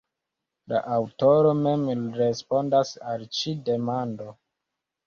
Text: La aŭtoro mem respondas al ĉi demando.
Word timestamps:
La 0.71 0.79
aŭtoro 0.95 1.51
mem 1.61 1.85
respondas 2.23 2.95
al 3.13 3.31
ĉi 3.41 3.57
demando. 3.71 4.33